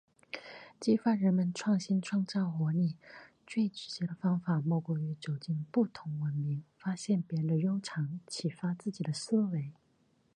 [0.79, 2.95] 激发人们创新创造活力，
[3.45, 9.71] 最直接的方法莫过于走入不同文明，发现别人的优长，启发自己的思维。